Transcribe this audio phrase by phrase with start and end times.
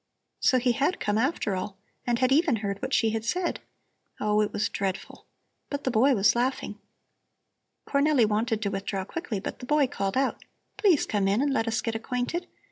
[0.39, 3.59] So he had come after all and had even heard what she had said.
[4.19, 5.27] Oh, it was dreadful!
[5.69, 6.79] But the boy was laughing.
[7.87, 10.43] Cornelli wanted to withdraw quickly, but the boy called out:
[10.77, 12.45] "Please come in and let us get acquainted.
[12.45, 12.49] Mrs.